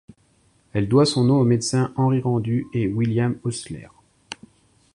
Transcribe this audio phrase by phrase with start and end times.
[0.73, 3.87] Elle doit son nom aux médecins Henri Rendu et William Osler.